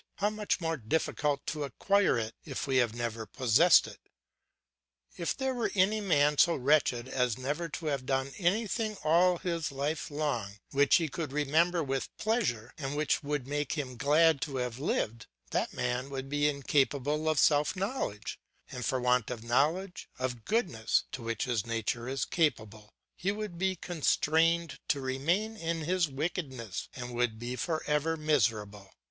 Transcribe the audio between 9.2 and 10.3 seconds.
his life